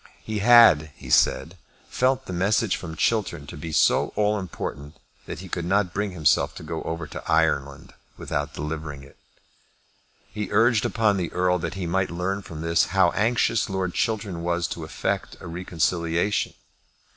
[0.23, 1.57] He had, he said,
[1.87, 4.95] felt the message from Chiltern to be so all important
[5.27, 9.17] that he could not bring himself to go over to Ireland without delivering it.
[10.33, 14.41] He urged upon the Earl that he might learn from this how anxious Lord Chiltern
[14.41, 16.55] was to effect a reconciliation.